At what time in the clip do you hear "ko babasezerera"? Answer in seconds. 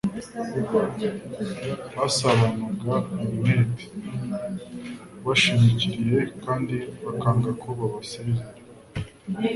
7.61-8.59